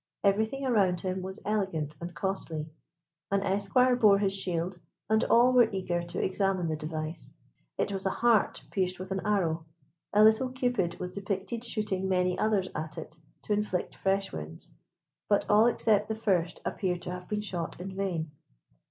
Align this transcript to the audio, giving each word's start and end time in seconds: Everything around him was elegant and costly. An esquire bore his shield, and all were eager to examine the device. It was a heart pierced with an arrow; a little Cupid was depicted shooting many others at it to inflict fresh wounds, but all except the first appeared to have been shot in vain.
Everything 0.23 0.65
around 0.65 1.01
him 1.01 1.21
was 1.21 1.39
elegant 1.45 1.95
and 2.01 2.11
costly. 2.15 2.67
An 3.29 3.43
esquire 3.43 3.95
bore 3.95 4.17
his 4.17 4.33
shield, 4.33 4.79
and 5.07 5.23
all 5.25 5.53
were 5.53 5.69
eager 5.71 6.01
to 6.01 6.19
examine 6.25 6.65
the 6.65 6.75
device. 6.75 7.35
It 7.77 7.91
was 7.91 8.07
a 8.07 8.17
heart 8.25 8.63
pierced 8.71 8.97
with 8.97 9.11
an 9.11 9.21
arrow; 9.23 9.63
a 10.11 10.23
little 10.23 10.49
Cupid 10.49 10.99
was 10.99 11.11
depicted 11.11 11.63
shooting 11.63 12.09
many 12.09 12.35
others 12.35 12.67
at 12.73 12.97
it 12.97 13.15
to 13.43 13.53
inflict 13.53 13.93
fresh 13.93 14.33
wounds, 14.33 14.71
but 15.29 15.45
all 15.47 15.67
except 15.67 16.07
the 16.07 16.15
first 16.15 16.61
appeared 16.65 17.03
to 17.03 17.11
have 17.11 17.29
been 17.29 17.41
shot 17.41 17.79
in 17.79 17.95
vain. 17.95 18.31